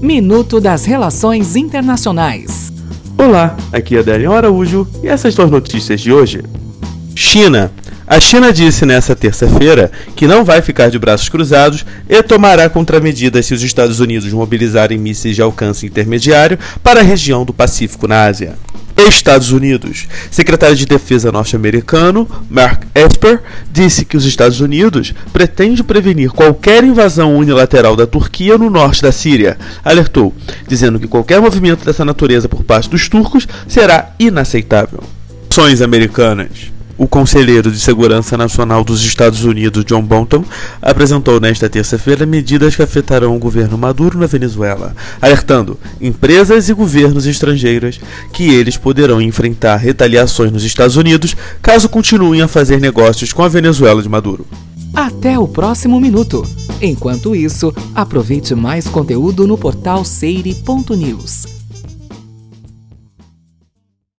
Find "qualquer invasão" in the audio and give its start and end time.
26.30-27.36